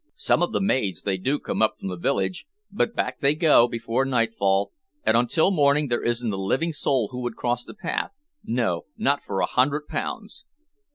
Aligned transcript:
Some 0.15 0.41
of 0.41 0.51
the 0.51 0.59
maids 0.59 1.03
they 1.03 1.17
do 1.17 1.37
come 1.37 1.61
up 1.61 1.75
from 1.77 1.89
the 1.89 1.95
village, 1.95 2.47
but 2.71 2.95
back 2.95 3.19
they 3.19 3.35
go 3.35 3.67
before 3.67 4.03
nightfall, 4.03 4.71
and 5.03 5.15
until 5.15 5.51
morning 5.51 5.89
there 5.89 6.01
isn't 6.03 6.33
a 6.33 6.41
living 6.41 6.71
soul 6.73 7.07
would 7.13 7.35
cross 7.35 7.63
the 7.63 7.75
path 7.75 8.17
no, 8.43 8.85
not 8.97 9.23
for 9.23 9.41
a 9.41 9.45
hundred 9.45 9.85
pounds." 9.87 10.43